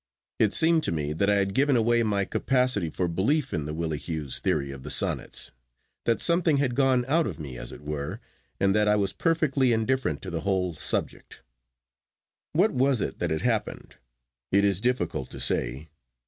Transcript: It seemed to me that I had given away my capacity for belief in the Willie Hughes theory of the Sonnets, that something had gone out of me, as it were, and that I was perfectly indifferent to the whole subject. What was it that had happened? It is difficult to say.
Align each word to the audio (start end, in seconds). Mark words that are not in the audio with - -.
It 0.39 0.51
seemed 0.51 0.81
to 0.85 0.91
me 0.91 1.13
that 1.13 1.29
I 1.29 1.35
had 1.35 1.53
given 1.53 1.75
away 1.77 2.01
my 2.01 2.25
capacity 2.25 2.89
for 2.89 3.07
belief 3.07 3.53
in 3.53 3.67
the 3.67 3.73
Willie 3.75 3.99
Hughes 3.99 4.39
theory 4.39 4.71
of 4.71 4.81
the 4.81 4.89
Sonnets, 4.89 5.51
that 6.05 6.19
something 6.19 6.57
had 6.57 6.73
gone 6.73 7.05
out 7.07 7.27
of 7.27 7.39
me, 7.39 7.55
as 7.55 7.71
it 7.71 7.81
were, 7.81 8.19
and 8.59 8.73
that 8.75 8.87
I 8.87 8.95
was 8.95 9.13
perfectly 9.13 9.71
indifferent 9.73 10.23
to 10.23 10.31
the 10.31 10.41
whole 10.41 10.73
subject. 10.73 11.43
What 12.53 12.71
was 12.71 12.99
it 12.99 13.19
that 13.19 13.29
had 13.29 13.43
happened? 13.43 13.97
It 14.51 14.65
is 14.65 14.81
difficult 14.81 15.29
to 15.29 15.39
say. 15.39 15.91